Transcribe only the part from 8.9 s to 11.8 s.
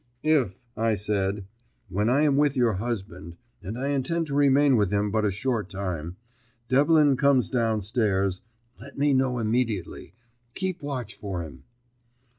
me know immediately. Keep watch for him."